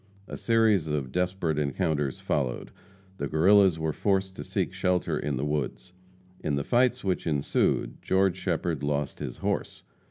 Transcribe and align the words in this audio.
A 0.27 0.35
series 0.35 0.87
of 0.87 1.11
desperate 1.11 1.59
encounters 1.59 2.19
followed. 2.19 2.71
The 3.17 3.27
Guerrillas 3.27 3.77
were 3.77 3.93
forced 3.93 4.35
to 4.35 4.43
seek 4.43 4.73
shelter 4.73 5.19
in 5.19 5.37
the 5.37 5.45
woods. 5.45 5.93
In 6.43 6.55
the 6.55 6.63
fights 6.63 7.03
which 7.03 7.27
ensued, 7.27 8.01
George 8.01 8.37
Shepherd 8.37 8.81
lost 8.81 9.19
his 9.19 9.37
horse. 9.45 9.83